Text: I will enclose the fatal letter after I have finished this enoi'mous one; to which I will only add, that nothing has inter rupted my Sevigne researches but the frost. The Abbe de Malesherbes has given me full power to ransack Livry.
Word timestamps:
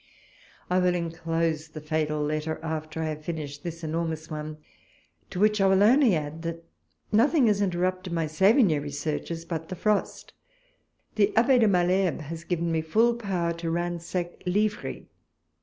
I 0.67 0.79
will 0.79 0.95
enclose 0.95 1.67
the 1.67 1.79
fatal 1.79 2.23
letter 2.23 2.59
after 2.63 3.03
I 3.03 3.09
have 3.09 3.23
finished 3.23 3.61
this 3.63 3.83
enoi'mous 3.83 4.31
one; 4.31 4.57
to 5.29 5.39
which 5.39 5.61
I 5.61 5.67
will 5.67 5.83
only 5.83 6.15
add, 6.15 6.41
that 6.41 6.63
nothing 7.11 7.45
has 7.45 7.61
inter 7.61 7.77
rupted 7.81 8.11
my 8.11 8.25
Sevigne 8.25 8.79
researches 8.81 9.45
but 9.45 9.69
the 9.69 9.75
frost. 9.75 10.33
The 11.17 11.31
Abbe 11.37 11.59
de 11.59 11.67
Malesherbes 11.67 12.21
has 12.29 12.43
given 12.45 12.71
me 12.71 12.81
full 12.81 13.13
power 13.13 13.53
to 13.53 13.69
ransack 13.69 14.41
Livry. 14.47 15.07